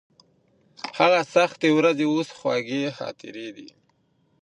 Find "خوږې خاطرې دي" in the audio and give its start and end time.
2.37-3.69